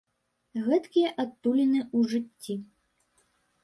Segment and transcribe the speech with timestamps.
[0.67, 2.53] Гэткія адтуліны ў жыцці.